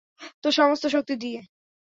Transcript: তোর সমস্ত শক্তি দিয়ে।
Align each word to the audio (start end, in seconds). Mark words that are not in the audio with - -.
তোর 0.43 0.51
সমস্ত 0.51 0.83
শক্তি 0.87 1.15
দিয়ে। 1.15 1.39